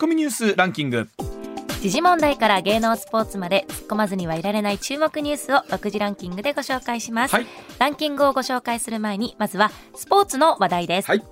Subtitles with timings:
[0.00, 1.10] コミニュースランキング。
[1.82, 7.46] 時事問題から芸能スポーツまで突っ込まずにはいられない注目ニュースを独自ランキングでご紹介します、はい、
[7.78, 11.22] ランキングをご紹介する前にまずはスポーツの話題です、はい、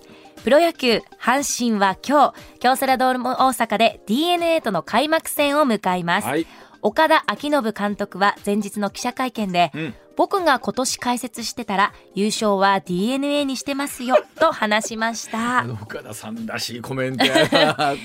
[0.45, 6.47] プロ野球阪神は今日京セラドーム大阪で DNA との開幕戦を迎えます、はい、
[6.83, 15.65] 岡田彰信監督は前日の記者会見で、うん僕が今年解説してたら優勝は DNA にしてますよ と話しました。
[15.81, 17.35] 岡田さんらしいコメントって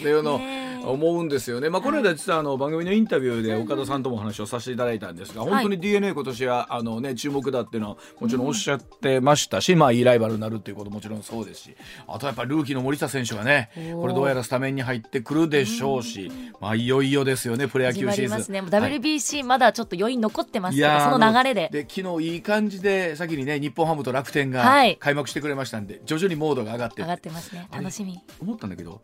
[0.07, 0.39] いうの
[0.85, 11.75] 思うんですよね、まあ、この間実はあの番組のインタビューで岡田さんともお話をさせていただいたんですが、本当に DNA 今年はあの、ね、注目だっていうのはもちろんおっしゃってましたし、まあ、いいライバルになるっていうことももちろんそうですし
[12.07, 18.53] あとはやっぱりルーキーの森下選手がねこれどうやらスタメンに入ってくるでしょうし、まあ、いよいよですよねプロ野球シーズン。
[18.53, 21.69] ね、WBC まだちょっと余韻残ってますから、その流れで。
[21.71, 24.63] で昨日いい感じで先にね日本ハムと楽天が
[24.99, 27.67] 開幕してくれましたんで、徐々にモードが上がって上がってますね。
[27.71, 28.19] 楽しみ。
[28.41, 29.01] 思ったんだけど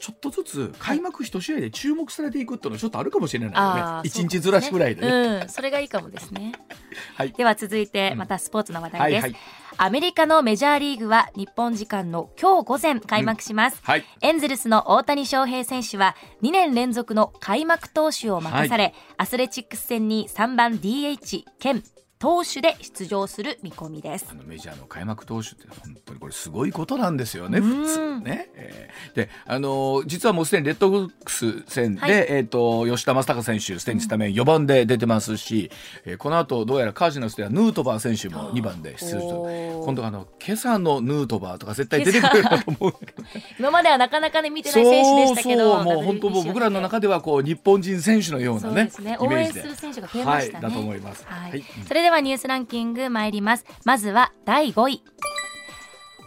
[0.00, 4.08] ちょっとずつ開幕一試合で注目されていくっていうのはちょっとあるかもしれないよね。
[4.08, 5.08] 一、日ずらしぐらいでね、
[5.42, 6.52] うん、それがいいかもですね、
[7.16, 9.40] はい、では続いてまたスポーツの話題です、はいはい、
[9.76, 13.80] アメリカのメジャーリーグは日本時間の今日午前開幕します、うん。
[13.82, 21.82] はい、エンゼルスの大谷翔平選手は2年連続の開幕投手を任され、アスレチックス戦に3番 DH 兼
[22.18, 24.26] 投手で出場する見込みです。
[24.30, 35.70] あのメジャーの開幕投手って本当にこれすごいことなんですよね普通ね、えー、であの実はもうすでにレッドソックス戦で、はい、えっ、ー、と吉田正尚選手すでにスタメン4番で出てますし、
[36.04, 39.46] うん、えー、この後どうやらカージナルスではヌートバー選手も2番で出場
[39.84, 42.94] 今度あの今朝のヌートバーとか絶対出てくると思う。
[43.58, 49.16] 今まではなかなかね見てない選手でしたけどもう本当僕らの中ではこう日本人選手のようなねね。
[49.20, 53.66] 応援する選手が増えましたね、はい、だと思います、はい、それでではニュースランキング参ります。
[53.84, 55.02] まずは第5位。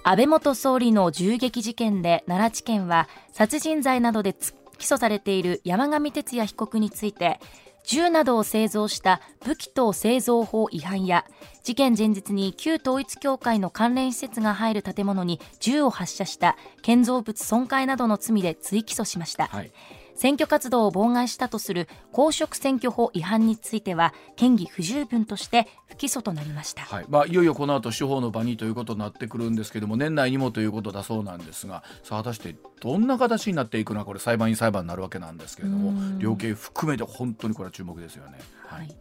[0.04, 7.40] 安倍元総理の銃撃事件で奈良地検は殺人罪などで起訴されている山上徹也被告について
[7.84, 11.26] 銃などを製造した武器等製造法違反や
[11.64, 19.72] 事件前日に旧統一教会の関連施設が入る建物に銃を発射した建造物損壊などの罪で追起訴しました、はい。
[20.22, 27.06] 選挙活動を妨害したとする公職選挙法違反については嫌疑不十分として不起訴となりました、はい。
[27.10, 38.38] まあ、いよいよこの後司法の場にということになってくるんですけども年内にもということだそうなんですがさあ果たしてどんな形になっていくのかこれ裁判員裁判になるわけなんですけれども量刑含めて本当にこれは注目ですよね。
[38.68, 38.96] はい、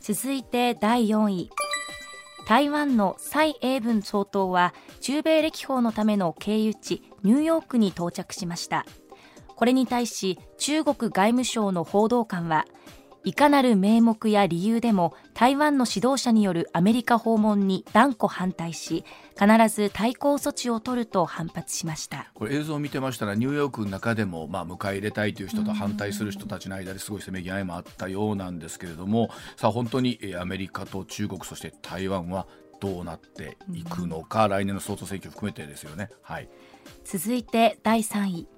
[0.00, 1.50] 続いて第4位。
[2.46, 8.86] 台湾の蔡英文総統は中米歴訪のための経由地ニューヨークに到着しました
[9.60, 12.64] これに対し中国外務省の報道官は
[13.24, 19.04] いかなる名目や理由でも台湾の指導者によるアメリカ訪問に断固反対し
[19.38, 22.30] 必ず対抗措置を取ると反発しました。
[22.32, 29.28] これ映像を見てましたらニューヨークの中でも、まあ、迎え入れたいという人と反対する人たちの間ですごいせめぎ合いもあったようなんですけれども
[29.58, 32.46] さあ本当にアメリカと中国そして台湾は
[32.80, 36.08] どうなっていくのか、来年の総統選挙含めてですよね。
[36.22, 36.48] はい、
[37.04, 38.48] 続いて第3位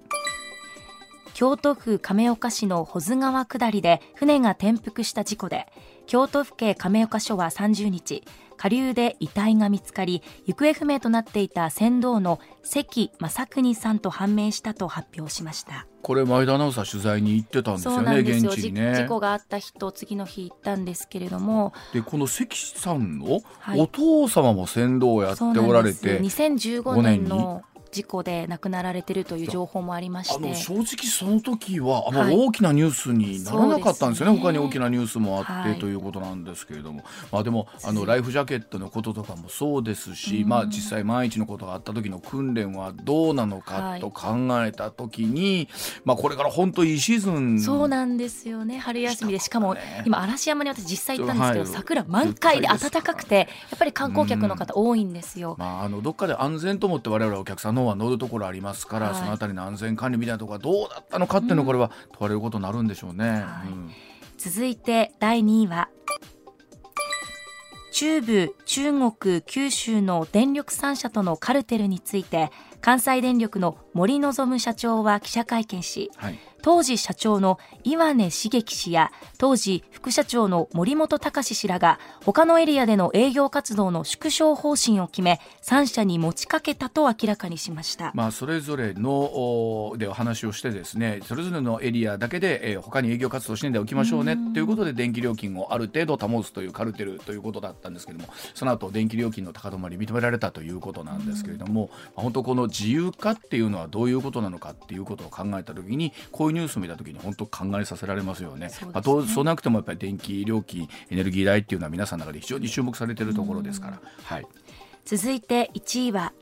[1.34, 5.66] 京都府亀岡市の保津川下りで船が転覆した事故で
[6.06, 8.22] 京都府警亀岡署は30日
[8.56, 15.86] 下流で遺体が見つかり行方不明となっていた船頭の関正邦さんと判明したと発表しました。
[16.02, 18.94] これ前田アナウンサー取材に行ってたんですよね現地にね。
[18.94, 21.72] 事故があった日と次の日行ったんですけれども。
[21.92, 23.40] でこの関さんの
[23.76, 30.54] お父様も船頭をやっておられて、はい、2015年の事故で亡くなられてるという情報もありまして。
[30.54, 45.68] 正直その時はあの大きなニュースにならなかったんですよね、はい、他に大きなニュースもあって、はい、ということなんですけれども、まあ、でもあのライフジャケットのこととかもそうですし、まあ、実際万一のことがあった時の訓練はどうなのかと考えた時に、はい、
[46.04, 48.78] まあ、これから本当いいシーズンそうなんですよね。
[48.78, 49.76] 春休みでしかも
[50.06, 55.56] 今嵐山に私実際行ったんですけど、桜満開で暖かくてやっぱり観光客の方多いんですよ。
[55.58, 63.28] まあ、あのどっかで安全と思って我々お客さんの方は乗るところありますから、はい、そのあたりの安全管理みたいなところがどうだったのかっていうのこれは問われることになるんでしょうね。
[63.28, 63.68] はい。
[63.68, 63.90] うん、
[64.38, 65.88] 続いて第2位は
[67.92, 108.68] 中部、中国、九州の電力3社とのカルテルについて関西電力の森望社長は記者会見し、はい当時社長の岩根茂樹氏や当時副社長の森本隆氏らが他のエリアでの営業活動の縮小方針を決め3社に持ちかけたと明らかにしました、まあ、それぞれのでお話をしてですねそれぞれのエリアだけで、えー、他に営業活動しないでおきましょうねということで電気料金をある程度保つというカルテルということだったんですけれどもその後電気料金の高止まり認められたということなんですけれども本当この自由化っていうのはどういうことなのかっていうことを考えた時にこういういうニュースを見た時に本当考えさせられますよね。
[108.68, 114.00] そうねそうなくてもやっぱり電気料金エネルギー代っていうのは皆さんの中で非常に注目されているところですから。
[114.24, 114.46] はい。
[115.04, 116.32] 続いて1位は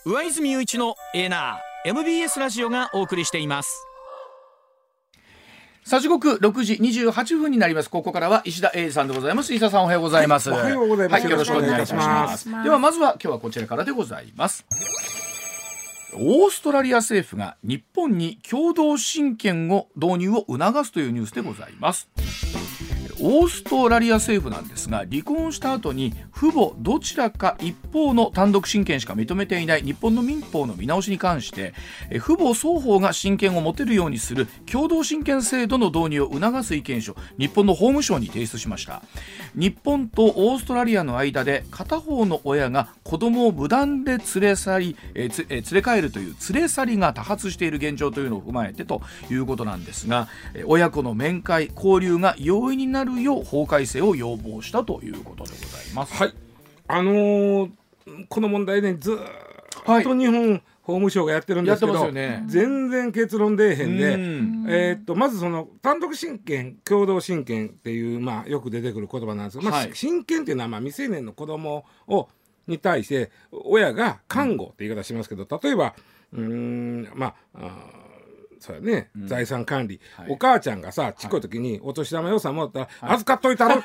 [0.06, 3.88] 上泉雄一のエーナー MBS ラジオがお送りしています。
[5.92, 7.90] さあ時刻6時28分になります。
[7.90, 9.54] ここからは石田英二さんでございます。
[9.54, 11.26] 石田さんおはようございます、はいおはようございます。
[11.26, 12.64] はよろしくお願いよろしくお願いいたすします。
[12.64, 14.66] ではまずは今日はこちらからでございます。
[16.14, 22.08] オーストラリア政府が日本に共同親権を導入を促すというニュースでございます
[23.24, 31.74] オーストラリア政府なんですが離婚した後に父母どちらか一方の単独親権しか認めていない日本の民法の見直しに関して
[32.20, 39.04] 父母双方が親権を持てるようにする共同親権制度の導入を促す意見書日本の法務省に提出しました。
[39.56, 50.30] 日本とオーストラリアの間で片方の親が子供を無断で連れ去りえつえ連れ帰るという連れ去りが多発している現状というのを踏まえてということなんですが
[50.66, 56.14] 親子の面会交流が容易になるよう法改正を要望したということでございます。
[56.14, 56.34] はい。
[56.88, 57.72] あのー
[58.30, 59.18] この問題ね、ずっ
[60.04, 72.28] と日本法務省がやってるんですけやど、ね全然結論出えへんで、うんえーっとまずその単独親権、共同親権っていう、まあ、よく出てくる言葉なんですが、まあはい親権っていうのは、まあ、未成年の子供を
[72.68, 75.94] に対して親が看護って言い方しますけど、例えば
[76.34, 78.11] うーんまああー
[78.62, 80.32] そうやね、財産管理、はい。
[80.32, 83.82] お母ちゃんがさちっこい時にお年玉予算もらったら、預かっといたる。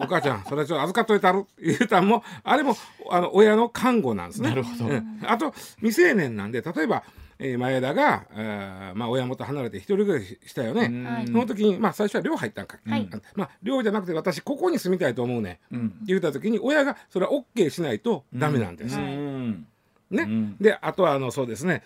[0.00, 1.44] お母ちゃんそれちょっと預かっといたる。
[1.62, 2.74] 言うたんもあれも
[3.10, 4.48] あの親の看護なんですね。
[4.48, 4.86] なるほど。
[4.86, 5.20] うん。
[5.26, 7.04] あと未成年なんで例えば、
[7.38, 11.06] えー前田が、えーまあ、親元離れて一人暮らししたよね。
[11.06, 11.26] はい。
[11.26, 13.08] その時に、まあ、最初は寮入ったんか、はい。
[13.34, 15.86] まあ、寮じゃなくて私ここに住みたいと思うね、うん。
[15.86, 18.98] って言った時に親がそれは OK しないとダメなんです。
[18.98, 19.66] うん。
[20.10, 20.22] ね。
[20.22, 20.56] うん。
[20.58, 21.82] であとはあのそうですね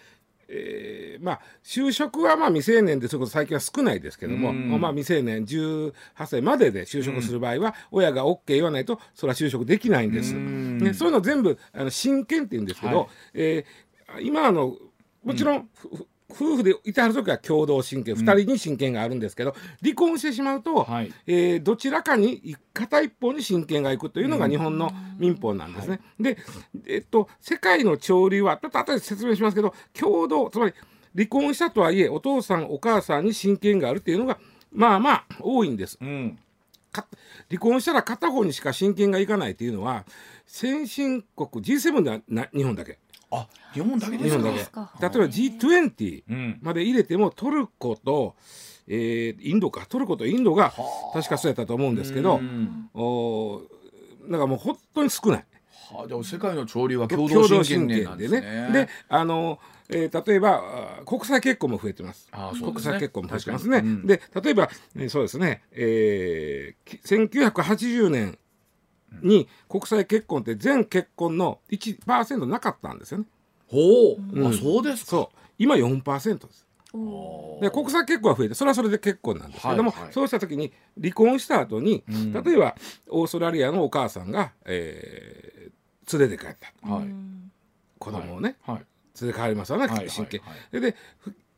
[0.53, 4.81] えーまあ就職はまあ未成年でそういうこと最近は少ないですけども、うん。
[4.81, 5.93] まあ未成年18
[6.27, 10.35] 歳までで就職する場合は、親が OK 言わないとそれは就職できないんです。
[10.35, 10.79] うん。
[10.79, 13.09] ね、そういうの全部あの親権って言うんですけど、はい。
[13.35, 13.91] えー
[14.23, 14.75] 今あの
[15.23, 21.13] もちろん、ふふ夫婦でいてはる時は共同親権、二人に親権があるんですけど離婚してしまうと、はい。
[21.27, 26.01] えーどちらかに片一方に親権がいくというのが日本の民法なんですね。
[26.19, 26.39] で、
[26.87, 30.75] えっと、世界の潮流はちょっと後で説明しますけど共同つまり
[31.15, 34.39] 離婚したとはいえお父さんお母さんに親権があるっていうのが
[34.73, 35.99] まあまあ多いんです。
[36.01, 36.39] うん。
[36.93, 37.07] か
[37.49, 40.05] 離婚したら片方にしか親権がいかないっていうのは
[40.47, 42.99] 先進国 G7 ではな日本だけ
[43.31, 44.91] あ日本だけですか？
[45.01, 46.59] 例えば G20 うん。
[46.63, 48.35] まで入れてもトルコと、
[48.89, 49.87] えーインドか。
[49.89, 50.73] トルコとインドが
[51.13, 52.91] 確かそうやったと思うんですけどうん。
[52.95, 53.63] おー
[54.31, 55.45] だからもう本当に少ない。
[55.93, 58.41] はあ、でも世界の潮流は共同親権ねなんですね。
[58.73, 59.59] であの、
[59.89, 62.29] えー例えば国際結婚も増えてます。
[62.33, 62.83] あーそうですね。
[62.83, 63.79] 国際結婚も増えてますね。
[63.79, 64.07] うん。
[64.07, 68.39] で例えば、えーそうですね、えーき1980年
[69.23, 73.25] に国際結婚って全結婚の1%なかったんですよね。
[73.69, 73.79] ほ
[74.19, 74.47] う、うん。
[74.49, 75.11] あそうですか。
[75.11, 75.39] そう。
[75.59, 76.67] 今4%です。
[76.93, 80.13] おで国際結婚は増えてそれはそれで結婚なんですけども、はいはい。
[80.13, 82.33] そうした時に離婚した後に、うん。
[82.33, 82.75] 例えば
[83.09, 85.71] オーストラリアのお母さんが、えー
[86.19, 86.93] 連れて帰った。
[86.93, 87.05] はい。
[87.99, 88.87] 子供をね、はい。
[89.23, 90.59] 連れ帰りますよね、はい親権はい。
[90.73, 90.81] はい。
[90.81, 90.97] で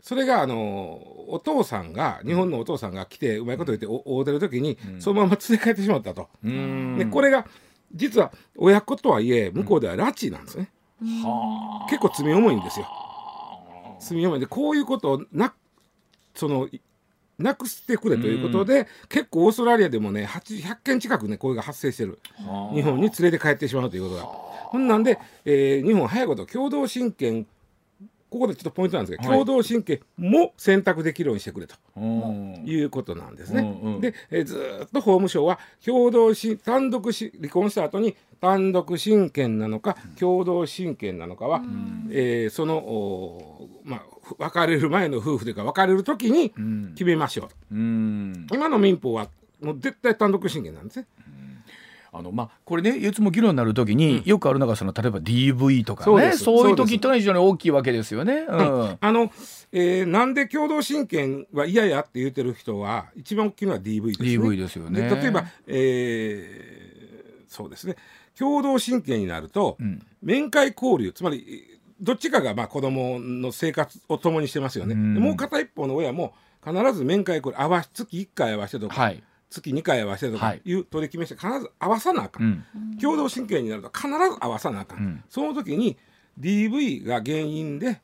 [0.02, 6.98] それがあのお父さんが日本のお父さんが来てうまいこと言ってお会うてる時に、そのまま連れ帰ってしまったと、うん。
[6.98, 7.46] でこれが
[7.94, 12.86] 実は親子とはいえ向こうでは拉致なんですね、は結構罪重いんですよ。
[12.88, 14.00] あ。
[14.00, 15.54] 住みようでこういうことをな
[16.34, 16.80] そのい
[17.38, 22.18] なくしてくれということで、結構オーストラリアでもね8 100件近くねこれが発生してる。
[22.74, 24.22] 日本に連れて帰ってしまうということが。
[24.24, 27.46] ほんなんで、えー日本早いこと共同親権
[28.32, 29.38] ここでちょっとポイントなんですけど、はい。
[29.40, 31.74] 共同親権も選択できるようにしてくれと。
[31.96, 32.62] うん。
[32.64, 33.60] いうことなんですね。
[33.82, 34.00] うんうん。
[34.00, 41.60] で、えーずーっと法務省は共同し単独し離婚した後に単独親権なのか共同親権なのかは、
[42.10, 46.92] えーそのまあふ別れる前の夫婦というか別れる時にうん。
[46.94, 47.54] 決めましょうと。
[47.72, 48.46] うん。
[48.50, 49.28] 今の民法は
[49.60, 51.06] もう絶対単独親権なんですね。
[52.14, 58.44] あのまあこれねいつも議論になるときによくあるのがその例えば DV とかねそういう時ってのは非常に大きいわけですよね。
[58.46, 59.32] うんあの、
[59.72, 64.28] えーなんで共同親権は嫌やって言ってる人は一番大きいのは DV ですね。
[64.28, 67.02] DV ですよねで例えば、えー
[67.48, 67.96] そうですね
[68.38, 74.94] 共同親権になると、ん面会交流つまりどっちかがまあ子供の生活を共にしてますよね。
[74.94, 79.22] うんでもう片一方の親も必ず面会交流合わし月1回合わせてとか、はい。
[79.52, 82.46] 月2回合わせてとかはいいう取り決めして必ず合わさなあかん。
[82.46, 82.64] うん
[83.00, 85.96] 共同親権になると必ず合わさなあかん、うんその時に
[86.38, 88.00] DV が原因で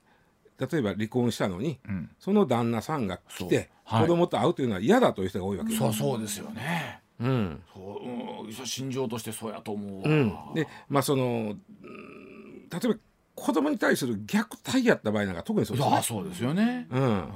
[0.59, 5.79] 例えば離婚したのに、んその旦那さんが来て、子供と会うというのは嫌だという人が多いわけです。
[5.79, 7.01] そうそうですよね。
[7.21, 10.09] うんそううん心情としてそうやと思うわ。
[10.09, 12.95] うん、でまあそのうん例えば
[13.35, 16.03] 子供に対する虐待やった場合なんか特にそういですねや。
[16.03, 16.87] そうですよね。
[16.91, 17.29] うんうん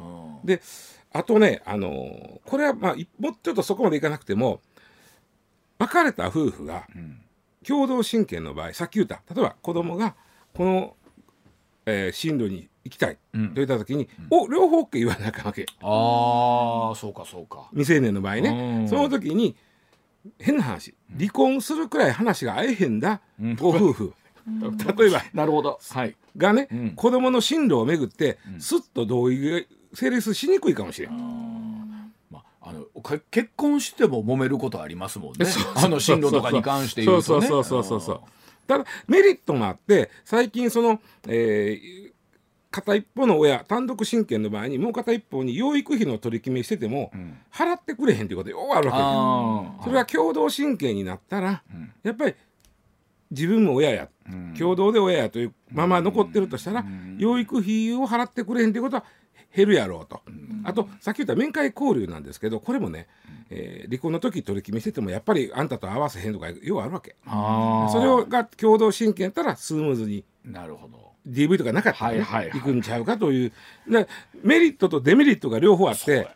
[0.44, 0.60] で
[1.12, 4.60] あとね、あのーこれはまあいもうちょっとそこまでいかなくても
[5.78, 7.20] 別れた夫婦がん。
[7.66, 10.16] 共同親権の場合さっき言った例えば子供が
[10.54, 10.96] この、
[11.86, 13.54] えー進路に行きたいとうん。
[13.54, 15.66] 言った時に、お両方 OK 言わなあかんわけ。
[15.82, 17.68] ああそうかそうか。
[17.70, 18.88] 未成年の場合ね、うん。
[18.88, 19.54] その時に
[20.40, 23.54] 変な話離婚するくらい話が合えへんだ、うん。
[23.54, 24.14] ご夫婦。
[24.98, 25.78] 例えばなるほど。
[25.90, 26.16] はい。
[26.36, 26.90] がね、うん。
[26.96, 32.12] 子供の進路をめぐって、すっと同意が成立しにくいかもしれん。
[32.30, 35.46] まあ、あのか結婚しても揉めることありますもんね。
[35.74, 37.46] あの進路とかに関して言うとね。
[37.46, 38.20] そうそうそうそうそう
[38.66, 42.12] ただメリットもあって最近その、えー
[42.72, 47.38] 片一方の親単独親権の場合にもう片一方に養育費の取り決めしてても、ん。
[47.52, 51.92] 払ってくれへんということでようあるわけそれは共同親権になったら、ん。
[52.02, 52.34] やっぱり
[53.30, 54.54] 自分も親や、ん。
[54.54, 56.84] 共同で親やというまま残ってるとしたら、
[57.18, 59.04] 養育費を払ってくれへんということは
[59.54, 60.22] 減るやろうと、
[60.64, 63.06] あとさっき言った面会交流なんですけどこれもね、
[63.50, 67.16] えー離婚の時取り決めしててもやっぱりあんたと合わせへんとかようあるわけ。
[67.24, 71.12] それをが共同親権やったらスムーズになるほど。
[71.28, 72.58] DV とかなかったら、ねはいはいはい。
[72.58, 73.52] 行くんちゃうかという。
[73.88, 74.08] で
[74.42, 76.28] メリットとデメリットが両方あって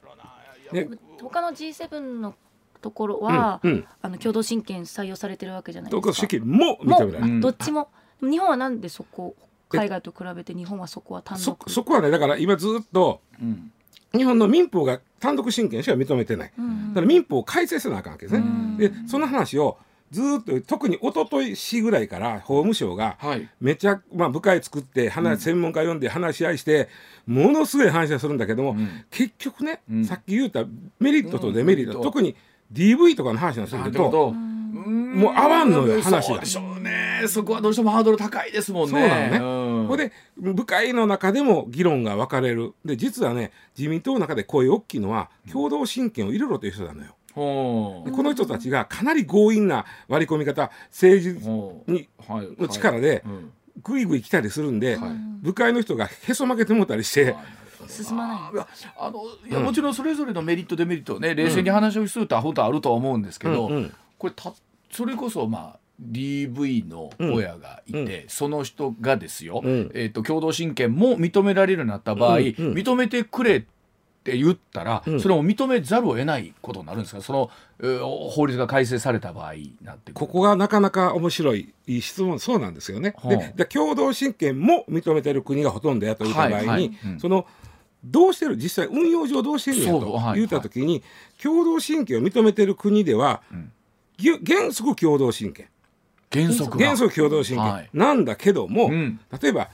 [0.73, 0.89] ね。
[1.23, 2.35] 他の G7 の
[2.83, 3.87] ところは、うんうん。
[4.03, 6.29] あの共同親権採用されてるわけじゃない同ですか。
[6.29, 7.19] 性も認められる。
[7.21, 7.89] うんどっちも。
[8.21, 9.35] 日本はなんでそこ
[9.69, 11.71] 海外と比べて日本はそこは単そ独。
[11.71, 13.73] そこはねだから今ずっとうん。
[14.15, 19.77] 日本の民法が単独親権しか認めてない、んだから民法を改正せなあかんわけですね、んでその話を
[20.11, 23.49] ずっと特に一昨日しぐらいから法務省がはい。
[23.61, 26.89] めちゃ、まあ、部会作って話、専門家呼んで話し合いして
[27.27, 29.05] ものすごい話をするんだけども、ん。
[29.11, 30.05] 結局ね、ん。
[30.05, 30.65] さっき言った
[31.01, 32.05] メリットとデメリット、うん。
[32.05, 32.37] 特に
[32.73, 34.31] DV とかの話をするとなるほど。
[34.33, 36.23] もう合わんのよ話が。
[36.23, 37.25] そうでしょうね。
[37.27, 38.93] そこはどうしてもハードル高いですもんね。
[38.93, 39.56] そうなのね
[39.87, 42.75] うんこれで部会の中でも議論が分かれる。
[42.85, 47.17] で実はね自民党の中で声大きいのは共同親権を入れろという人なのよ。
[47.35, 51.93] この人たちがかなり強引な割り込み方政治うほう。
[51.93, 53.53] にはいの力でうん。
[53.83, 55.11] ぐいぐい来たりするんで、はい。
[55.43, 57.37] 部会の人がへそ曲げてもったりして、
[57.87, 58.55] 進まない。
[58.55, 58.67] いや
[58.99, 63.95] あのいやもちろんそれぞれのメリットデメリットをね冷静に話をすると本当はあるとは思うんですけど、うんうん。
[64.19, 64.53] これた
[64.91, 69.91] それこそまあ DV の親がいて、その人がですよ、うん。
[69.95, 72.53] えー、と共同親権も認められるようになった場合、うんうん。
[72.75, 73.65] 認めてくれっ
[74.25, 75.21] て言ったら、ん。
[75.21, 77.23] それを認めざるを得ないことになるんですか？
[77.23, 77.51] その、
[77.81, 80.13] えー法律が改正された場合なんて。
[80.13, 83.15] ここがなかなか面白いいい質問そうなんですよね。
[83.17, 86.99] はあでで共同親権も認めてる国がほとんどやと言った場合に、はいはい。
[87.07, 87.21] うん。
[87.21, 87.47] その
[88.05, 88.57] どうしてる？
[88.57, 91.03] 実際運用上どうしてるんやと言った時に、
[91.43, 93.43] 共同親権を認めてる国では、
[94.47, 95.67] 原則共同親権
[96.33, 96.85] 原則が。
[96.85, 97.91] 原則共同親権、はい。
[97.93, 99.21] なんだけども、うん。
[99.41, 99.69] 例えば、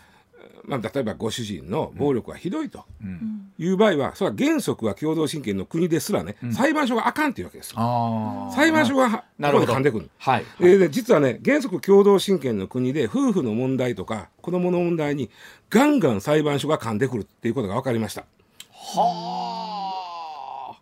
[0.64, 2.84] まあ、例えばご主人の暴力がひどいと。
[3.04, 3.52] ん。
[3.58, 9.66] いう場合は、それは原則は共同親権の国ですらね、裁判所があかんっていうわけです裁判所がはこなるほど。
[9.66, 10.10] こで噛んでくる。
[10.18, 15.30] はい、えーで実はね原則共同親権の国で夫婦の問題とか子供の問題に
[15.70, 18.24] ガンガン裁判所が噛んでくるっていうことが分かりました。
[18.72, 20.76] は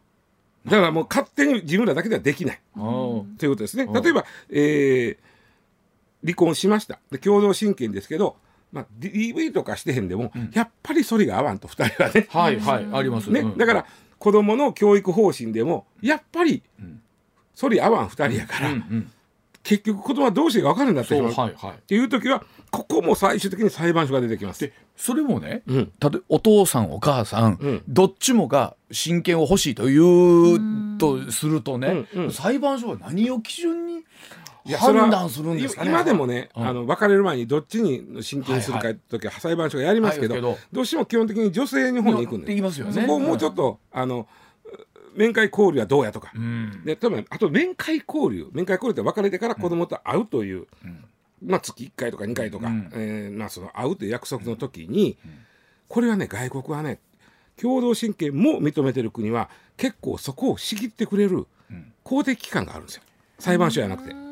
[0.65, 2.61] だからもう勝手に自分らだけではできない。
[2.75, 3.89] ということですね。
[3.93, 5.30] 例えば、えー
[6.23, 6.99] 離婚しました。
[7.11, 8.37] で共同親権ですけど
[8.73, 12.27] まあ、DV とかしてへんでも、やっぱりそれが合わんと2人はね。
[12.31, 13.87] はいはいありますね、だから
[14.19, 16.63] 子どもの教育方針でもやっぱり
[17.55, 19.11] それ合わん2人やから、うんうん。
[19.63, 21.33] 結局子供はどうしていいか分かるんだってしまう。
[21.33, 21.77] そうはいはい。
[21.77, 24.61] っていう時はここも最終的に裁判所が出てきます。
[24.61, 25.93] でそれもね、うん。
[25.99, 27.83] たとお父さんお母さん、うん。
[27.89, 32.33] どっちもが親権を欲しいというとするとね、うんうん。
[32.33, 34.05] 裁判所は何を基準に
[34.65, 35.91] いや判断するんですかね。
[35.91, 36.67] 今でもね、うん。
[36.67, 42.47] あの別れる前にどっちに親権するか時は裁判所がやりますけど,、どうしても基本的に女性の方に行くんで。
[42.93, 44.27] そこをもうちょっと、あの
[45.15, 46.83] 面会交流はどうやとか、うん。
[46.85, 48.49] で多分あと面会交流。
[48.53, 50.67] 面会交流って別れてから子供と会うという、
[51.45, 52.91] まあ、月1回とか2回とか、うん。
[52.93, 55.17] えーまあ、その会うという約束の時に、
[55.89, 57.01] これはね外国はね
[57.61, 61.47] 共同親権も認めてる国は結構そこを仕切ってくれる
[62.05, 63.03] 公的機関があるんですよ。
[63.39, 64.30] 裁判所じゃなくて。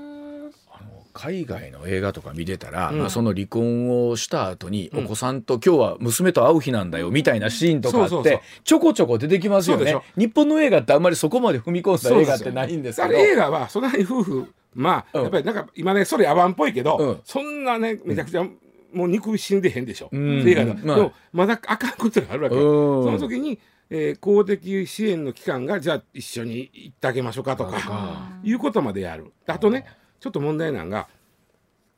[1.18, 2.98] 海外の映画とか見てたら、うん。
[3.00, 9.96] まあ、その離婚をした後に、お子さんと今日は娘と会う日なんだよみたいなシーンとかってちょこちょこ出てきますよね。
[10.16, 13.08] 日本の映画ってあんまりそこまで踏み込んだ映画ってないんですけど。
[13.08, 15.22] あれ映画はそんなに夫婦まあ、うん。
[15.22, 17.20] やっぱりなんか今ねそれ合わんっぽいけど、うん。
[17.24, 18.44] そんなねめちゃくちゃ、
[18.92, 20.48] もう肉死んでへんでしょ、うん。
[20.48, 20.96] 映画だ、まあ。
[20.96, 22.62] でもまだあかんことがあるわけ、うん。
[22.62, 23.58] その時に、
[23.90, 28.28] えー公的支援の機関がじゃあ一緒に行ってあげましょうかとかか。
[28.44, 29.32] いうことまでやる。
[29.46, 29.86] あとね
[30.20, 31.08] ちょっと問題なんが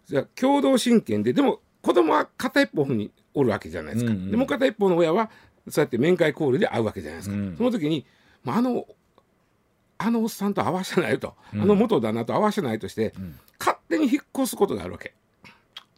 [0.07, 4.31] じゃあ共同親権ででも子供は片一方におるわけじゃないですか、うんうん。
[4.31, 5.31] でもう片一方の親は
[5.69, 7.57] そうやって面会交流で会うわけじゃないですか、うん。
[7.57, 8.05] その時に、
[8.45, 8.87] まあ、あの
[9.99, 13.13] あのおっさんと会わせないと、あの元旦那と会わせないとして、
[13.59, 15.13] 勝手に引っ越すことがあるわけ。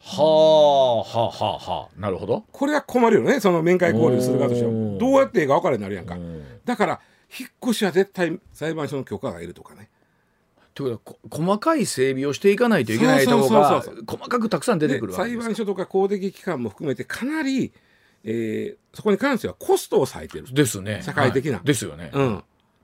[0.01, 2.01] はあはあはあはあ。
[2.01, 2.45] なるほど。
[2.51, 6.17] これは困るよねその面会交流する側としてはどうやっていいか分からんなるやんか。
[6.17, 6.45] うん。
[6.65, 7.01] だから
[7.39, 9.89] 引っ越しは絶対裁判所の許可がいるとかね
[10.75, 17.73] ということはこ細かい整備をしていかないといけないところが細かくたくさん出てくるでわけです裁判所とか公的機関も含めてかなり、
[18.25, 21.01] えーそこに関してはコストを割いてる、ですね。
[21.03, 21.55] 社会的な。
[21.55, 21.65] はい。
[21.65, 22.43] ですよね、うん、っ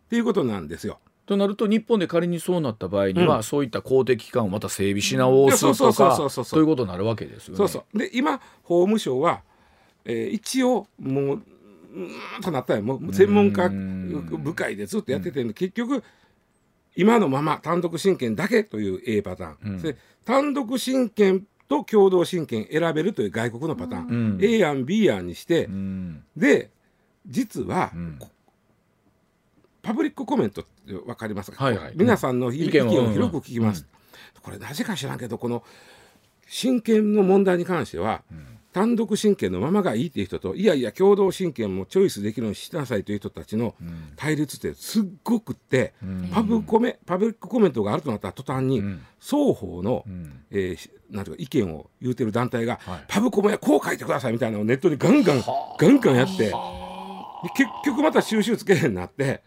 [0.09, 1.01] ていうことなんですよ。
[1.27, 3.43] となると日本で仮にそうなった場合には、うん。
[3.43, 6.45] そういった公的機関をまた整備し直すうんそうそうとかそうそう。
[6.47, 7.59] そうということになるわけですよね。
[7.59, 7.99] そうそう。
[7.99, 9.43] で今法務省は、
[10.07, 14.43] えー一応もううーんとなったらもう専門家うん。
[14.43, 16.03] 部会でずっとやってて結局
[16.99, 19.83] 今のまま単独親権だけという A パターン、うん。
[19.83, 24.39] で単独親権と共同親権選べるという外国のパターン、うん。
[24.43, 26.25] A 案 B 案にして、うん。
[26.37, 26.71] で
[27.25, 27.93] 実は、
[29.81, 31.93] パブリックコメントって分かりますか、はいはい。
[31.95, 33.87] 皆さんの意意見を広く聞きます、
[34.43, 35.63] これなぜか知らんけどこの
[36.49, 38.23] 親権の問題に関しては、
[38.79, 43.75] 単独親権のままがいいっていう人といやいや共同親権もチョイスできるようにしなさいという人たちの
[44.15, 46.29] 対立ってすっごくって、ん。
[46.29, 49.03] パブコメパブリックコメントがあるとなった途端に、うん。
[49.19, 50.45] 双方の、ん。
[50.53, 53.05] えーしなんていうか意見を言うてる団体が、はい。
[53.09, 55.43] パブコメはこう書いてくださいみたいなのをネットにガンガン
[55.79, 56.53] ガンガンやってで
[57.57, 59.43] 結局また収集つけへんなって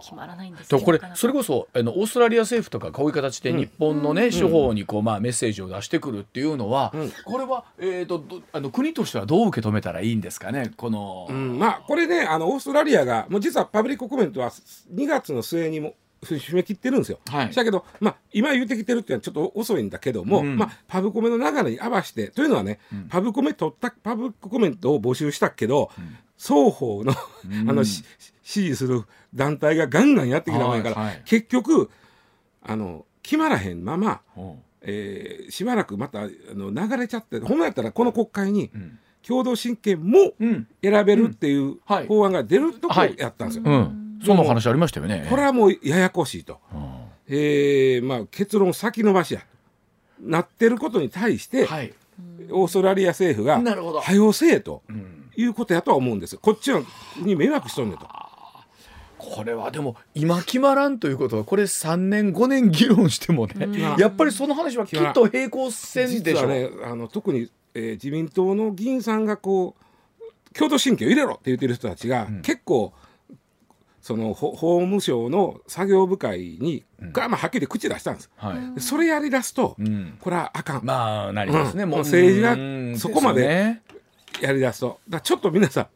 [0.00, 7.12] 決まらないんですとこれそれこそあのオーストラリア政府とかこういう形で日本のね、司法にこう、まあ、メッセージを出してくるっていうのは、うん。
[7.24, 17.20] これは、えー、とどあの国としてはどう受け止めたらいいんですかねこの、うん、まあこれねあのオーストラリアがもう実はパブリックコメントは2月の末にも締め切ってるんですよ。
[17.28, 17.52] はい。
[17.52, 20.56] だけど、まあ、今言ってきてるっていうのはちょっと遅いんだけども、うん。
[20.56, 25.90] まあ、パブコメの流れに合わせてというのはね、パブコメ取ったパブリックコメントを募集したけど、
[26.38, 28.04] 双方のあのし
[28.42, 29.02] 支持する
[29.34, 31.22] 団体がガンガンやってきたもんやから、はいはい。
[31.24, 31.90] 結局
[32.62, 34.40] あの決まらへんまま、う。
[34.40, 38.98] んえーしばらくまたあの流れちゃってほんまやったらこの国会にん。
[39.26, 40.66] 共同親権もうん。
[40.82, 42.06] 選べるっていうはい。
[42.06, 43.14] 法案が出るとこはい。
[43.18, 43.64] やったんですよ。
[43.66, 45.26] うん、その話ありましたよね。
[45.28, 46.80] これはもうややこしいと、うん。
[47.26, 49.42] えーまあ、結論先延ばしや。
[50.20, 51.92] なってることに対して、はい、
[52.50, 54.00] オーストラリア政府がなるほど。
[54.00, 54.82] 早うせえと。
[54.88, 56.40] うんいうことやとは思うんですよ。
[56.42, 56.82] こっちは
[57.16, 58.06] に迷惑しとんねんと。
[59.18, 66.40] これはでも今決まらんということはこれ3年5年議論してもね、やっぱりその話はきっと平行線でしょ。
[66.40, 72.92] 実はねあの特に、えー自民党の議員さんがこう共同親権を入れろって言ってる人たちが、結構
[74.00, 78.30] その法法務省の作業部会に、がまあはっきり口出したんです。
[78.36, 78.74] はい。
[78.74, 80.16] でそれやりだすと、うん。
[80.20, 81.90] これはあかん、まあなりますね、うん。
[81.90, 82.98] もう政治がうん。
[82.98, 83.80] そこまで
[84.40, 85.00] やりだすと。
[85.08, 85.86] だからちょっと皆さん。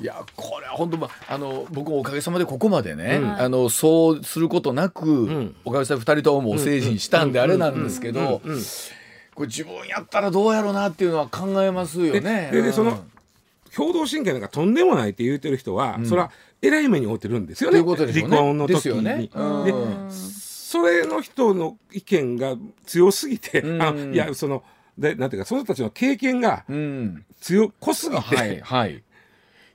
[0.00, 3.40] いやこれは本当まああの僕もおかげさまでここまでね、うん。
[3.40, 5.56] あのそうすることなく、ん。
[5.64, 8.62] おかげさまで2人ともお成人したんであれなんですけどうん。
[9.34, 12.48] これ自分やったらどうやろうなっていうのは考えますよね。
[12.50, 13.10] でででそのうん。
[13.74, 16.30] 共同親権なんかとんでもないって言ってる人は、それは
[16.62, 17.82] えらい目に遭ってるんですよね。
[17.82, 17.84] ね。
[17.84, 17.94] 離
[18.26, 19.18] 婚の時ですよね。
[19.18, 19.30] に。
[19.34, 19.64] うん。
[19.64, 19.72] で
[20.10, 23.82] それの人の意見が強すぎて、うん。
[23.82, 24.62] あいやその
[24.98, 27.24] でなんていうかその人たちの経験がうん。
[27.40, 29.02] 強濃すぎて、はいはい。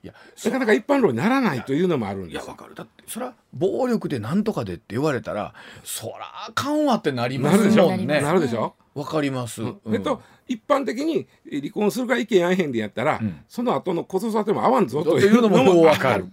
[0.04, 0.14] いや
[0.46, 2.42] なかなか一般論にならないというのもあるんいですよ。
[2.46, 2.74] やわかる。
[2.74, 5.54] だってそれは暴力でなんとかでって言われたら
[5.84, 8.20] そらあかんわってなりますもんね。
[8.20, 9.80] なるでしょ、わかります、うん。
[9.92, 13.44] えっと一般的にえ離婚するか意見合えへんでやったら、ん。
[13.48, 16.26] その後の子育ても合わんぞとというのももわかる。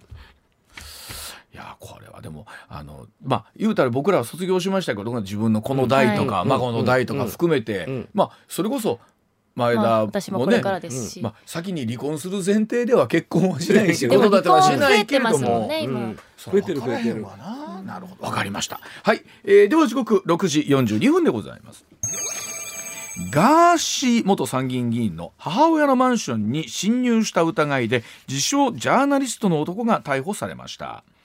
[1.51, 6.49] いやこれはでもあのまあ言うたら僕らは卒業しましたけど自分のこの代とか、うん。
[6.49, 8.09] 孫の代とか含めて、うん。
[8.13, 8.99] まあそれこそ
[9.55, 10.81] 前田もね、まあ、
[11.21, 15.69] まあ、先に離婚する前提では結婚はしないし子育てはしないけれども。
[16.38, 17.81] 増えてる増えてるわな。
[17.81, 18.23] なるほど。
[18.23, 18.79] わかりました。
[19.03, 21.85] はい、えーでは時刻6時42分でございます。
[23.31, 31.03] ガーシー元参議院議員の母親のマンションに侵入した疑いで自称ジャーナリストの男が逮捕されました。
[31.03, 31.18] えー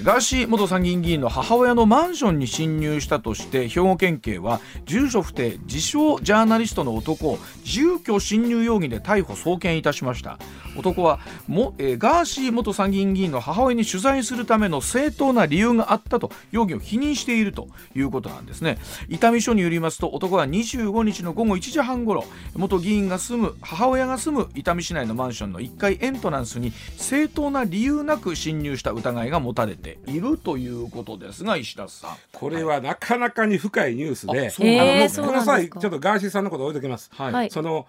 [0.00, 10.38] ガーシー元参議院議員の母親のマンションに侵入したとして兵庫県警は住所不定自称ジャーナリストの男を住居侵入容疑で逮捕送検いたしました。
[10.76, 37.10] 男はも、えーガーシー元参議院議員の母親に取材するための正当な理由があったと容疑を否認しているということなんですね伊丹署によりますと男は25日の午後1時半ごろ元議員が住む母親が住む伊丹市内のマンションの1階エントランスに正当な理由なく侵入した疑いが持たれているということですが石田さんこれはなかなかに深いニュースで、そうなんえーですねそうなんですかこの際ちょっとガーシーさんのこと置いときます。
[37.12, 37.86] はいはいその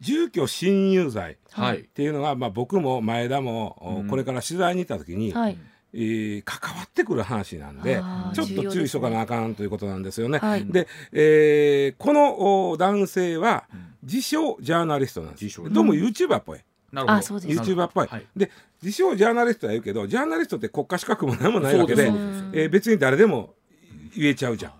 [0.00, 1.82] 住居侵入罪っはい。
[1.84, 4.08] ていうのが、まあ、僕も前田も、おうん。
[4.08, 5.58] これから取材に行った時に、はい。
[5.92, 8.00] えー関わってくる話なんで
[8.32, 10.38] ちょっと注意しとかなあかんということなんですよね。
[10.38, 13.64] はいで、えーこのお男性は
[14.04, 15.44] 自称ジャーナリストなんです。
[15.46, 15.68] 自称。
[15.68, 16.60] どうも YouTuber っぽい。
[16.92, 17.18] なるほど。
[17.18, 17.60] あそうです。
[17.60, 18.26] YouTuber っぽい、はい。
[18.36, 23.54] で自称ジャーナリストは言うけどジャーナリストって国家資格も何もないわけででえー別に誰でも
[24.16, 24.72] 言えちゃうじゃん。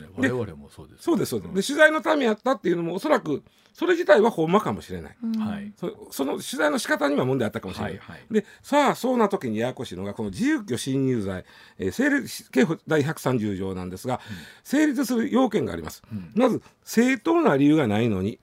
[0.00, 0.08] ですね。
[0.16, 1.02] 我々もそうです。
[1.02, 1.54] そうですそうです。
[1.54, 5.16] で取材のためやったっていうのもおそらくそれ自体はほんまかもしれない。
[5.22, 5.32] うん。
[5.38, 5.72] はい。
[5.76, 7.92] そその取材の仕方には問題あったかもしれない。
[7.98, 8.20] はいはい。
[8.30, 11.44] でさあそうな時にややこしいのがこの住居侵入罪、
[11.78, 14.20] えー成立刑法第130条なんですが、
[14.64, 16.02] 成立する要件があります。
[16.34, 18.38] まず正当な理由がないのに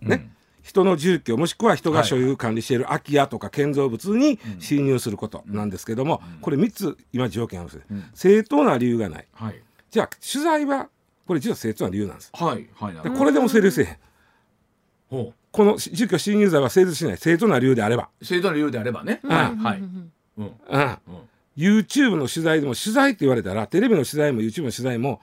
[0.00, 0.30] ね、
[0.62, 9.26] 人の住居もしくは人が所有管理している空き家とか建造物に侵入することなんですけども、これ3つ今条件あるんですね、正当な理由がない。
[9.32, 10.88] はいじゃあ取材は
[11.26, 12.30] これ実は正当な理由なんです。
[12.32, 13.96] はいはいでこれでも成立せえへん。
[15.10, 19.20] ほこの住居侵入罪は成立しない正当な理由であれば、う正当な理由であればね。
[19.24, 19.28] ん。
[19.28, 19.78] はいはい。
[19.78, 20.12] うん。
[20.38, 20.98] うん。
[21.56, 25.20] YouTube の取材でも取材って言われたらテレビの取材も YouTube の取材も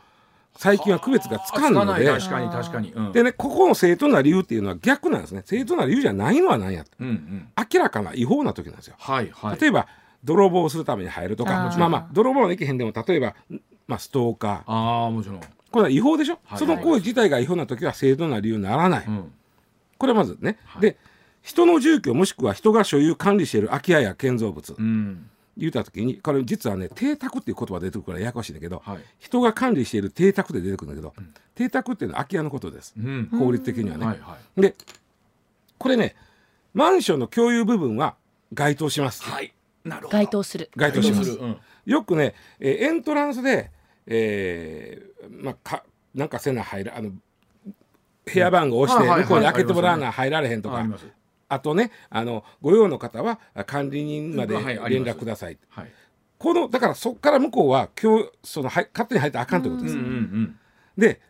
[0.58, 2.91] 最近は区別がつかんので確かに確かに。
[2.91, 3.12] うん。
[3.13, 5.43] でねここの正当な理由っていうのは逆なんですね。
[5.45, 6.91] 正当な理由じゃないのは何やと。
[6.99, 7.47] うんうん。
[7.71, 8.95] 明らかな違法な時なんですよ。
[8.97, 9.62] はいはい。
[9.62, 9.88] 例えば
[10.23, 11.71] 泥棒をするために入るとか。
[11.77, 13.36] まあまあ泥棒はいけへんでも例えば、
[13.88, 14.71] まあ、ストーカー。
[14.71, 15.41] ああもちろん。
[15.71, 16.60] これは違法でしょ、はい。
[16.60, 19.34] その行為自体が違法な時は正当な理由にならない、うん。
[19.97, 20.82] これはまずね、はい。
[20.82, 20.97] で
[21.41, 25.30] 人の住居もしくは人が所有管理している空き家や建造物、うん。
[25.58, 29.00] 言った時にこれ実はね邸宅っていう言葉が出てくるからややこしいんだけど、はい。
[29.19, 31.13] 人が管理している邸宅で出てくるんだけど、
[31.56, 33.30] 邸宅っていうのは空き家のことです、うん。
[33.32, 34.06] 法律的にはね。
[34.06, 34.62] はいはい。
[34.62, 34.76] で
[35.78, 36.15] これね
[36.73, 38.15] マンションの共有部分は
[38.54, 39.54] 該当します、はい。
[39.84, 40.17] なるほど。
[40.17, 40.69] 該当する。
[40.76, 41.39] 該当します。
[41.86, 43.71] よくね、えーエントランスで、
[44.08, 45.84] えーまあ、か
[46.15, 47.12] なんかせな入らあの
[48.26, 50.86] 部屋番号を押して向こうに開けてもらわな入られへんとか、
[51.50, 55.91] あとねあのご用の方はあ管理人まで連絡ください、はい。
[56.38, 60.60] このだからそこから向こうは今日そのはい勝手に入ったらあかんということです、うんうん
[60.98, 61.22] で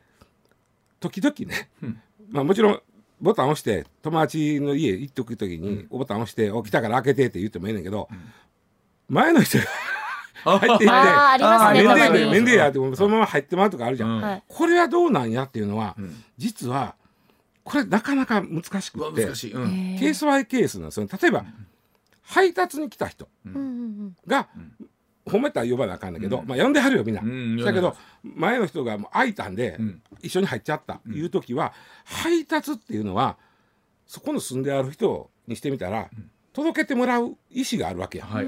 [1.00, 2.02] 時々ね、うん。
[2.30, 2.82] まあもちろん
[3.22, 8.08] ボタン押して友達の家行っておく時に、ボタン押して「起きたから開けて」って言ってもいいねんけど、
[9.10, 9.70] 前の人がうん
[10.60, 11.44] 入っていってあーあり
[11.84, 12.26] ますね。
[12.26, 16.96] 面倒やってそのまま入ってまうとかあるじゃん、これはどうなんやっていうのは、うん実は
[17.64, 21.06] これなかなか難しくてケースバイケースなんですよ。
[21.06, 21.46] ね例えば、
[22.22, 23.28] 配達に来た人
[24.26, 24.48] が、
[25.26, 26.48] 褒めたら呼ばなあかんだけど、うん。
[26.48, 30.02] まあ呼んではるよみんな、うんだけど前の人がもう空いたんで、うん。
[30.22, 31.74] 一緒に入っちゃったうんいう時は、
[32.06, 33.38] 配達っていうのは
[34.06, 36.10] そこの住んである人にしてみたら、
[36.58, 38.48] 届けてもらう意思があるわけや、はい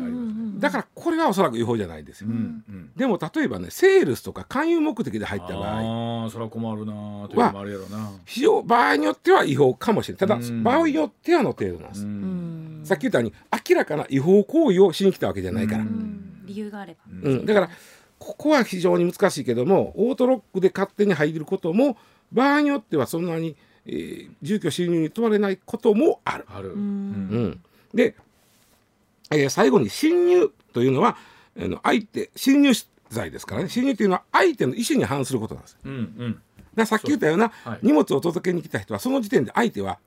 [0.58, 2.92] だからこれはおそらく違法じゃないですよ、うんうん。
[2.96, 6.24] でも例えばねセールスとか勧誘目的で入った場合。
[6.24, 8.10] ああそれは困るなーというのもあるやろな。
[8.26, 10.20] 非常場合によっては違法かもしれない。
[10.20, 10.64] ただ、うん。
[10.64, 13.34] 場合によってはの程度なんです、さっき言ったように
[13.70, 15.86] 明らかな違法行為をしに来たわけじゃないから、
[16.46, 17.30] 理由があれば。
[17.30, 17.70] うん、だから
[18.18, 21.96] ここは非常に難しいけどもオートロックで勝手に入ることも
[22.34, 26.46] 場合によってはそんなに、えー住居侵入に問われないこともある。
[26.48, 26.72] ある。
[26.72, 27.62] ううんん、
[27.94, 28.16] で、
[29.32, 31.18] えー最後に侵入というのは
[31.60, 32.72] あの相手侵入
[33.10, 33.70] 罪ですからね。
[33.70, 35.78] 侵入というのは相手の意思に反することなんです。
[35.84, 36.32] うんうん。
[36.34, 36.42] だか
[36.76, 37.80] らさっき言ったようなはい。
[37.84, 40.00] 荷物を届けに来た人はその時点で相手は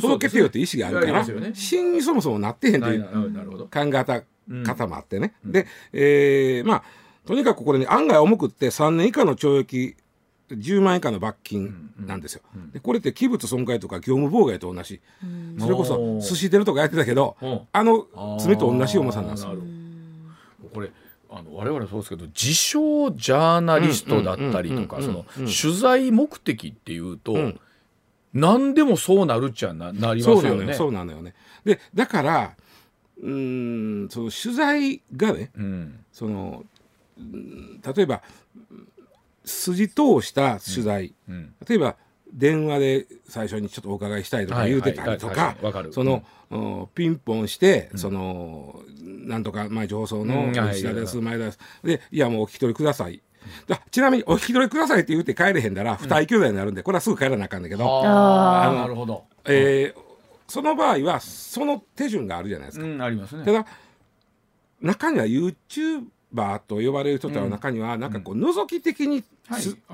[0.00, 1.52] 届けてよっていう意思があるから、そうですねいやい。
[1.52, 4.22] ますよね信にそもそもなってへんという考え方
[4.64, 6.82] 方もあってね、で、えーまあ
[7.26, 9.96] とにかくこれね案外重くって3年以下の懲役
[10.54, 12.42] 10万円以下の罰金なんですよ。
[12.72, 15.00] でこれって器物損壊とか業務妨害と同じ、
[15.58, 18.06] それこそ寿司出るとかやってたけど、うんあの
[18.40, 19.54] 罪と同じ重さなんですよ。
[20.72, 20.90] これ
[21.30, 27.60] あの我々そうですけど自称ジャーナリストだったりとかうんそのうん取材目的っていうと、ん。
[28.32, 30.54] 何でもそうなるっちゃななりますよね。
[30.54, 31.34] そうなのよそうなのよね。
[31.64, 32.54] でだから
[33.20, 36.04] うーんその取材がねうん。
[36.12, 36.64] その
[37.18, 38.22] うん例えば
[39.50, 41.54] 筋通した取材、うん。
[41.68, 41.96] 例えば
[42.32, 45.92] 電話で最初にちょっとお伺いしたいとか言うてたりとかわかる。
[45.92, 46.88] その、うん。
[46.94, 51.58] ピンポンして、そのなんとか前上層の石田です、前田です。
[51.82, 53.22] でいやもうお引き取りください。
[53.66, 58.68] だちなみにお引き取りくださいって言って帰れへんだら不退休罪になるんで、これはすぐ帰らなあかんだけど、あー。
[58.68, 59.24] あのなるほど。
[59.46, 60.10] えー
[60.50, 62.84] その場合はその手順があるじゃないですか。
[62.84, 63.00] うん。
[63.00, 63.44] ありますね。
[63.44, 63.52] た。
[63.52, 63.64] だ
[64.80, 69.22] 中には YouTuber と呼ばれる人とは中にはなんかこう覗き的に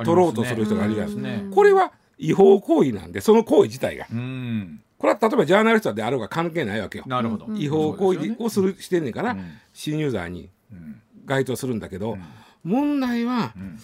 [0.05, 1.23] 取ろうとする人がいるじゃないですか。
[1.47, 4.07] ねこれは違法行為なんでその行為自体が。
[4.11, 4.81] うん。
[4.99, 7.05] これは例えばジャーナリストであろうが関係ないわけよ。
[7.07, 7.47] なるほど。
[7.55, 9.45] 違法行為をするしてんねんからうん。
[9.75, 11.01] 侵入罪にうん。
[11.25, 12.17] 該当するんだけど
[12.65, 13.79] 問題はん。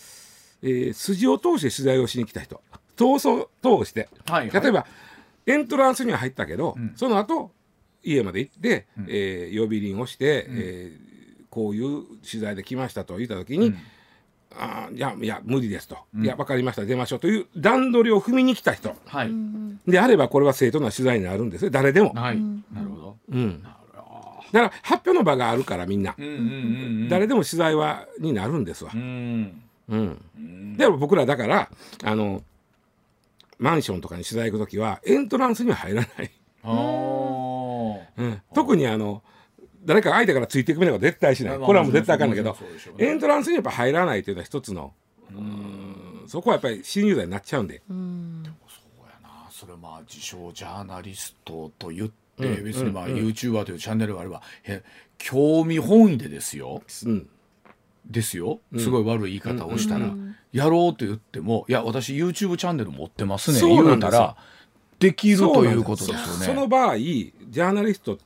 [0.62, 2.60] えー筋を通して取材をしに来た人。
[2.96, 4.08] 逃走通して。
[4.26, 4.62] はいはい。
[4.62, 4.86] 例えば
[5.46, 6.92] エントランスには入ったけどん。
[6.96, 7.52] その後
[8.04, 11.12] 家まで行ってえー呼び鈴をしてえー
[11.50, 13.74] こういう取材で来ましたと言った時に
[14.58, 15.96] あーいやいや無理ですと。
[16.16, 16.84] いや分かりました。
[16.84, 17.18] 出ましょう。
[17.18, 18.94] という段取りを踏みに来た人。
[19.06, 19.30] はい。
[19.86, 22.12] であればこれは正当な取材になるんですね誰でも。
[22.14, 22.38] はい。
[22.72, 23.16] なるほど。
[23.30, 26.40] うん、だから発表の場があるからみんな、うんうんうんう
[27.06, 27.08] ん。
[27.08, 28.92] 誰でも取材はになるんですわ。
[28.94, 28.98] う。
[28.98, 29.62] ん。
[29.88, 30.76] うん。
[30.76, 31.68] でも僕らだから
[32.04, 32.42] あの
[33.58, 36.30] マンションとかに取材行く時はエントランスには入らない、
[38.16, 39.22] うん、特にあの
[39.84, 41.58] 誰か相手からついていくみたいなこと絶対しない。
[41.58, 42.58] まあこれはもう絶対あかんだけどね。
[42.98, 44.92] エントランスにやっぱ入らないというのは一つの
[45.30, 46.24] うん。
[46.26, 47.82] そこはやっぱり侵入罪になっちゃうんで。
[47.88, 47.96] そう
[49.06, 49.46] やな。
[49.50, 54.82] それまあ自称ジャーナリストと言って、別にまあ YouTuber というチャンネルがあればえ
[55.18, 56.82] 興味本位でですよ。
[57.06, 57.28] うん。
[58.06, 58.60] ですよ。
[58.78, 60.12] すごい悪い言い方をしたら、
[60.52, 64.36] やろうと言ってもいや私 YouTube チャンネル持ってますねそう言うたら
[64.98, 66.46] できるということですよね。
[66.46, 68.18] その場合ジャーナリスト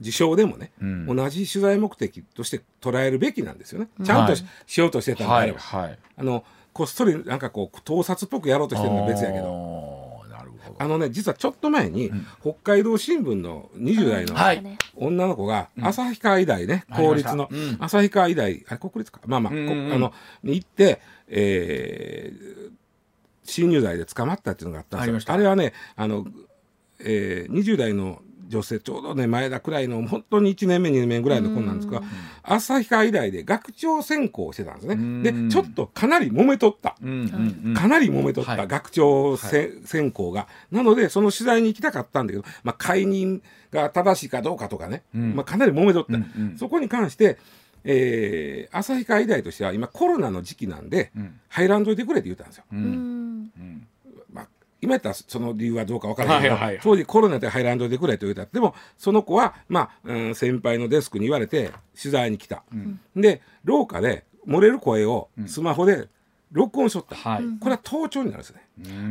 [0.00, 1.06] 自称でもね、ん。
[1.06, 3.88] 同じ取材目的として捉えるべきなんですよね。
[4.04, 4.80] ちゃんとし,、はい。
[4.80, 5.98] ようとしてたんであはれば、いはい。
[6.16, 10.06] あのこっそりなんかこう盗撮っぽくやろうとしてるのは別やけど。
[10.78, 14.62] あのね実はちょっと前に、北海道新聞の20代のはい。
[14.94, 19.20] 女の子が旭川医大ね、公立の旭川医大あれ国立か。
[19.26, 22.76] まあまあ、あのに行って、えー
[23.48, 25.32] 侵入罪で捕まったっていうのがあったんですよ。
[25.32, 26.26] あれはねあの、
[26.98, 32.02] えー20代の女性ちょうどね前田くらいの本当に1年目2年目ぐらいの子なんですが
[32.42, 35.22] 旭川医大で学長選考をしてたんですん。
[35.22, 36.90] ねでちょっとかなり揉めとった。
[36.90, 38.56] かなり揉めとっはい。
[38.56, 40.46] た学長せ、選考が。
[40.70, 45.02] なのでその取材に行きたかったんだけど、まあ、解任が正しいかどうかとかね、
[45.34, 46.12] まあ、かなり揉めとった、
[46.58, 47.38] そこに関して、
[47.84, 51.40] えー、旭川医大としては今コロナの時期なんで、ん。
[51.48, 52.64] 入らんといてくれって言ったんですよ。
[54.80, 56.82] 今やったらその理由はどうか分からないけど、はいはいはい。
[56.82, 62.62] 当時コロナで入らんといてくれと言ったでもその子は、まあうん、先輩のデスクに言われて取材に来た、
[63.14, 66.08] で廊下で漏れる声をスマホで
[66.52, 67.44] 録音しとった、はい。
[67.60, 68.62] これは盗聴になるんですね。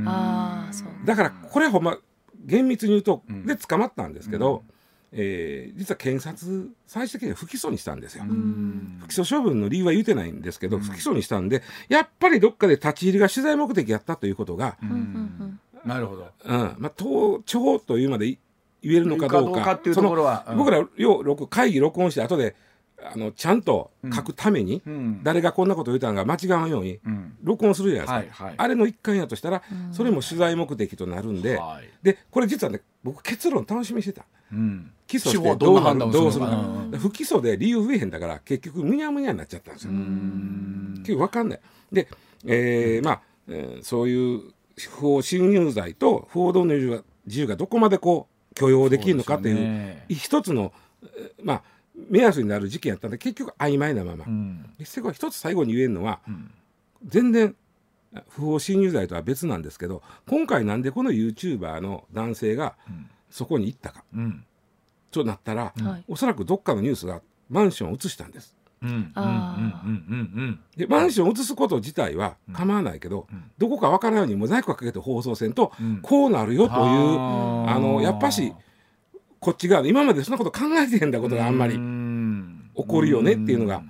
[0.06, 0.88] ああそう。
[1.06, 1.98] だからこれほんま
[2.46, 4.64] 厳密に言うと、で捕まったんですけど、
[5.18, 8.26] えー実は検察最終的には不起訴にしたんですよ。
[8.26, 14.78] 不起訴処分の理由は言うてないんですけど、不起訴にしたんでやっぱりどっかで立ち入りが取材目的やったということが、
[15.86, 16.28] なるほど。
[16.44, 16.76] うん。
[16.78, 18.38] まあ、盗聴というまでい
[18.82, 19.62] 言えるのかどうか。
[19.62, 20.52] うかっていうところはうん。
[20.52, 22.56] その僕らよう録会議録音して後で
[23.04, 25.22] あのちゃんと書くために、ん。
[25.24, 27.38] 誰がこんなこと言うたのが間違わんように、ん。
[27.44, 28.56] 録音するじゃないですか、はいはい。
[28.58, 31.90] あれの一環やとしたら、それも取材目的となるんで、はい。
[32.04, 34.92] でこれ実はね僕結論楽しみにしてたうん。
[35.08, 36.66] 起訴してどう判断るどうするか
[36.98, 39.92] 不起訴で理由増えへんだから結局むにゃむにゃになっちゃったんですよ。
[41.04, 41.60] 結局分かんない。
[41.92, 42.08] で、
[42.46, 44.42] えーまあ、えーそういう
[44.78, 47.04] 不法侵入罪と報道の自
[47.40, 51.64] 由がどこまでこう許容できるのかっていうね一つの、えーまあ、
[52.10, 54.26] 目安になる事件やったんで結局曖昧なまま。
[54.26, 54.66] うん。
[54.80, 56.20] 一つ最後に言えるのは、
[57.06, 57.56] 全然
[58.30, 62.76] 不法侵入罪とは別なんですけど今回なんでこの YouTuber の男性が
[63.30, 64.04] そこに行ったか。
[64.14, 64.46] うん。
[65.12, 66.04] となったら、はい。
[66.08, 68.56] おそらくどっかのニュースがマンションを移したんです。
[68.82, 68.90] うん。
[68.90, 68.96] うん。
[68.96, 69.12] うん。
[69.16, 69.96] あーうん。
[69.96, 70.60] うん。
[70.76, 76.00] でマンションを移すこと自体は構わないけど、どこか分からないようにモザイクをかけて放送せんと、うん。
[76.02, 76.80] こうなるよという
[77.70, 78.54] あのやっぱし
[79.40, 82.72] こっち側で今までそんなこと考えてへんだことがあんまりうん。
[82.76, 83.84] 起こるよねっていうのが。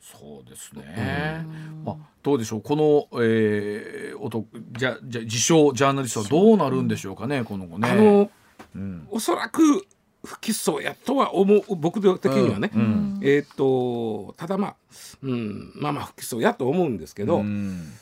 [0.00, 1.44] そうですね。
[1.84, 2.62] まあどうでしょう。
[2.62, 7.88] この、えー、男じゃじゃ自称ジャーナリストはどうなるんでしょうかねこの子ね。
[7.90, 8.30] あの
[8.74, 9.08] うん。
[9.10, 9.86] おそらく
[10.24, 13.20] 不起訴やとは思う僕的にはね、うん。
[13.22, 14.76] えーっとただまあ、
[15.22, 17.92] うん、まあまあ不起訴やと思うんですけど、うん。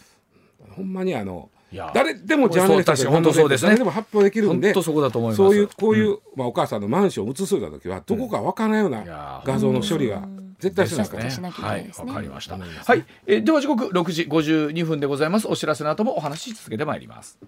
[0.70, 1.50] ほんまにあの
[1.94, 2.86] 誰でもジャーナリス
[3.32, 3.68] トですね。
[3.68, 5.36] 誰でも発表できるんで本当そこだと思います。
[5.36, 9.46] そういうこういう、まあ、お母さんのマンションを移すような時はどこかわからないようなー。
[9.46, 10.26] 画像の処理は
[10.58, 11.50] 絶対しないけないですね。
[11.50, 12.56] はい、わかりました。
[12.56, 15.46] はい、えーでは時刻6時52分でございます。
[15.46, 17.38] お知らせの後もお話し続けてまいります。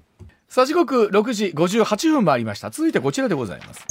[0.52, 2.68] さあ時刻6時58分回りました。
[2.68, 3.86] 続いてこちらでございます。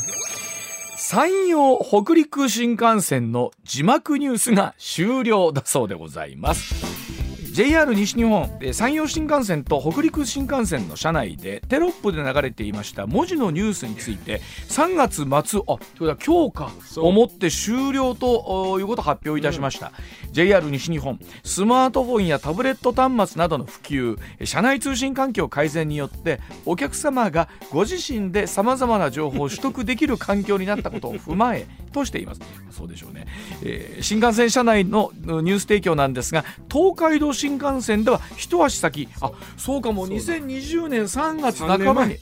[0.95, 7.10] 山陽北陸新幹線の字幕ニュースが終了だそうでございます。
[7.53, 17.05] JR 西日本えー山陽新幹線と北陸新幹線の車内でテロップで流れていました文字のニュースについて3月末あということは今日かそう。
[17.07, 19.91] をもって終了とおいうことを発表いたしました、
[20.31, 32.41] JR 西日本スマートフォンやタブレット端末などの普及えー車内通信環境改善によってお客様がご自身でさまざまな情報を取得できる環境になったことを踏まえ としています。
[32.69, 33.27] そうでしょうね、
[33.63, 39.09] えー新幹線車内のうんニュース提供なんですが東海道新幹線では一足先。
[39.19, 40.05] あそうかも。
[40.05, 42.17] う2020年3月半ばに。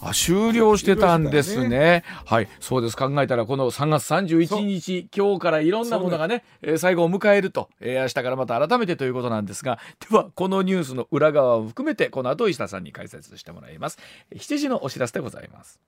[0.00, 1.58] あ終了してたんですね。
[1.58, 2.48] 終了してはい。
[2.60, 2.96] そうです。
[2.96, 9.80] 考えたらこの3月31日今日からいろんなものがねえー最後を迎えると、えー明日からまた改めてということなんですが。
[10.08, 13.98] ではこのニュースの裏側を含めてこの後石田さんに解説してもらいます。
[14.34, 15.80] 7時のお知らせでございます。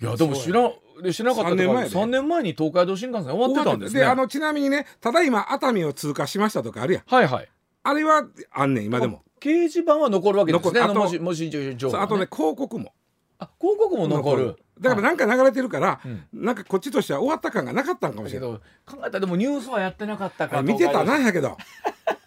[0.00, 0.72] いやでも知ら
[1.12, 4.00] 知らなかった3年前で3年前に東海道新幹線終わってたんですね。
[4.00, 7.02] であのちなみにねただいま熱海を通過しましたとかあるやん。
[7.06, 7.48] はいはい
[7.84, 9.22] あれはあんねん今でも。
[9.40, 12.92] 掲示板は残るわけですねあとあの文字文字情報がそうあとね広告も。
[13.38, 14.56] あ広告も残る。
[14.80, 16.24] だからなんか流れてるから、うん。
[16.32, 18.60] なんかこっちとしては終わった感がなかったんかもしれない考
[18.98, 21.56] えたらでもニュースはやってなかったかあ見てたなんやけど。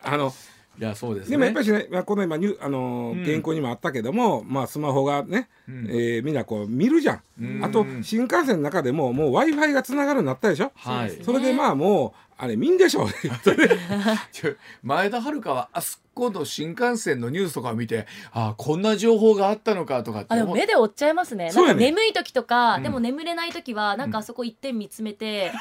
[0.03, 0.31] あの
[0.79, 1.31] いやそうですね。
[1.31, 3.25] でもやっぱりね、まあ、この今ニュあのーうん。
[3.25, 5.87] 原稿にもあったけども、まあ、スマホがね、うん。
[5.89, 7.65] えーみんなこう見るじゃん、うん。
[7.65, 11.23] あと新幹線の中でももう w i f i がつながるようになったでしょ、はい。
[11.23, 13.07] それでまあもうあれ見んでしょ
[14.83, 21.45] 前田遥はあそこの新幹線のニュースとかを見てあこんな情報があったのかとかって目で追っちゃいますね。
[21.45, 22.83] ねなんか眠い時とか、うん。
[22.83, 25.51] でも眠れない時はなんかあそこ一点見つめて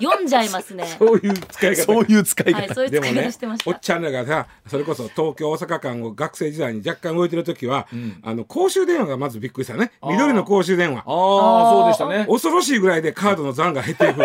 [0.00, 0.86] 読んじゃいますね。
[0.98, 1.82] そういう使い方。
[1.82, 3.70] そういう使い方、はい、そういう使いでもね方してました。
[3.70, 8.18] おっちゃんらがさそれこそ東京大阪間を学生時代に若干動いてる時は、うん。
[8.22, 9.92] あの公衆電話がまずびっくりしたね。
[10.02, 11.00] 緑の公衆電話。
[11.00, 12.26] ああそうでしたね。
[12.26, 14.22] 恐ろしいぐらいでカードの残が減っていく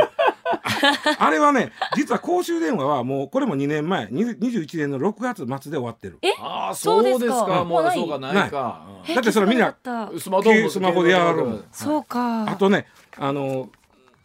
[0.51, 6.17] あ あれはね実は公衆電話はもうこれも2年前20 21年の6月末で終わってる。
[6.21, 6.31] え？
[6.39, 7.45] ああそそううですか。
[7.45, 8.85] かもうそうかないか。
[9.07, 9.75] えだってそれみんな
[10.19, 11.65] スマホスマホでやるもん。
[11.71, 12.49] そうか。
[12.49, 12.87] あとね
[13.17, 13.69] あの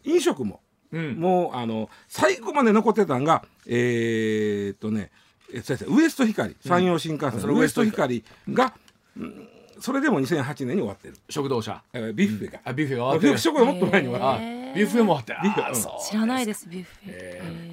[0.04, 0.60] 飲食も
[0.92, 1.14] うん。
[1.16, 5.10] もうあの最後まで残ってたんがえー、っとね
[5.52, 6.56] え先生ウエスト光。
[6.64, 8.24] 山陽新幹線のウエスト光。
[8.50, 8.74] が、
[9.16, 9.48] うん
[9.80, 11.82] それでも2008年に終わってる、食堂車。
[11.92, 16.06] えービュッフェが、あビュッフェがビュッフェ食堂もっと前に終わってビュッフェもあってあそう。
[16.06, 16.90] 知らないですビュッフ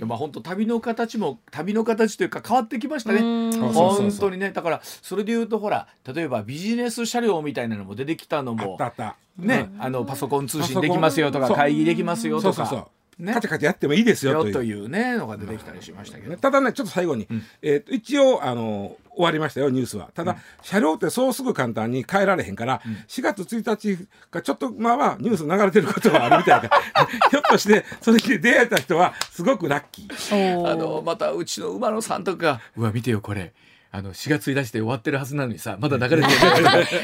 [0.02, 0.06] ェ。
[0.06, 3.20] まあ本当旅の形も旅の形というか変わってきましたね。
[3.20, 3.54] うん。
[3.54, 4.52] そうそうそう本当にね。
[4.52, 9.16] だからそれで言うとほら例えばビジネス車両みたいなのも出てきたのあっもたあった。
[9.38, 12.54] ね、あのパソコン通信できますよとか会議できますよとか。
[12.54, 12.89] そうそうそ
[13.20, 13.34] う、ね。
[13.34, 14.54] カチャカチャやってもいいですよよという。
[14.54, 17.28] というねのが出てきたりしましたけど、ただねちょっと最後に、
[17.62, 20.10] えーと一応あの終わりましたよニュースは。
[20.13, 26.69] ただ、車両ってそうすぐ簡単に変えられへんから、4月1日がちょっとまあまあニュース流れてることがあるみたいな
[27.30, 30.71] ひょっとしてそれに出会えた人はすごくラッキー。
[30.71, 33.54] あのまたうちの馬野さんとか「うわ見てよこれ。
[33.95, 36.38] あの4月1日で終わってるはずなのにさまだ流れてる」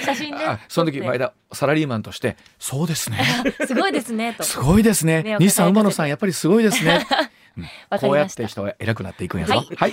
[0.03, 0.43] 写真で。
[0.43, 3.19] あその時前田サラリーマンとして「そうですね。
[3.67, 4.43] すごいですねと。
[4.43, 5.37] すごいですね。
[5.39, 7.05] 西さん馬野さんやっぱりすごいですね」
[7.57, 7.99] うん。
[7.99, 9.65] こうやって人は偉くなっていくんやぞ。
[9.75, 9.91] はい